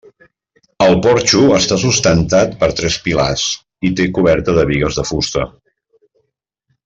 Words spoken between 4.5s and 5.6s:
de bigues de fusta.